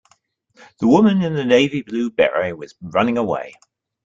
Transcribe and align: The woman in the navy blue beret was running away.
The 0.79 0.87
woman 0.87 1.21
in 1.21 1.35
the 1.35 1.45
navy 1.45 1.83
blue 1.83 2.09
beret 2.09 2.57
was 2.57 2.73
running 2.81 3.19
away. 3.19 3.53